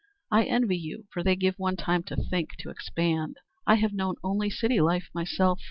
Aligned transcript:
I 0.31 0.45
envy 0.45 0.77
you, 0.79 1.05
for 1.13 1.21
they 1.21 1.35
give 1.35 1.59
one 1.59 1.75
time 1.75 2.01
to 2.05 2.15
think 2.15 2.55
to 2.61 2.71
expand. 2.71 3.37
I 3.67 3.75
have 3.75 3.93
known 3.93 4.15
only 4.23 4.49
city 4.49 4.81
life 4.81 5.09
myself. 5.13 5.59